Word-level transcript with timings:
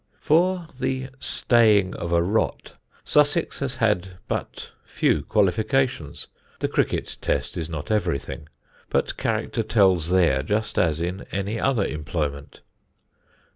For 0.19 0.67
the 0.79 1.09
"staying 1.19 1.93
of 1.93 2.11
a 2.11 2.23
rot" 2.23 2.73
Sussex 3.03 3.59
has 3.59 3.75
had 3.75 4.17
but 4.27 4.71
few 4.83 5.21
qualifications. 5.21 6.25
The 6.59 6.67
cricket 6.67 7.17
test 7.21 7.55
is 7.55 7.69
not 7.69 7.91
everything: 7.91 8.49
but 8.89 9.15
character 9.15 9.61
tells 9.61 10.09
there 10.09 10.41
just 10.41 10.79
as 10.79 10.99
in 10.99 11.27
any 11.31 11.59
other 11.59 11.85
employment. 11.85 12.61